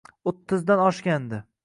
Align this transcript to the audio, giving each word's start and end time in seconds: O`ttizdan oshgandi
O`ttizdan 0.29 0.81
oshgandi 0.85 1.43